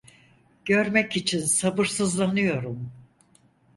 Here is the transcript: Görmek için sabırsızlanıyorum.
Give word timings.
Görmek 0.65 1.15
için 1.17 1.39
sabırsızlanıyorum. 1.45 2.91